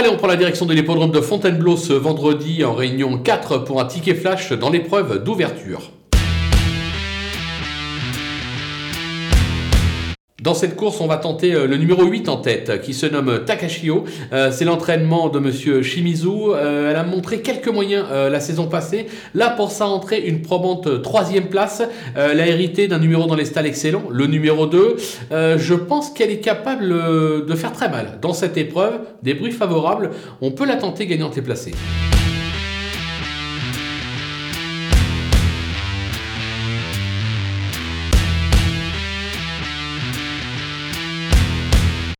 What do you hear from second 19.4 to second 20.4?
pour sa rentrée, une